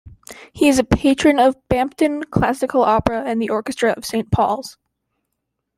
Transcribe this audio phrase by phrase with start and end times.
[0.51, 4.79] He is a Patron of Bampton Classical Opera and the Orchestra of Saint Paul's.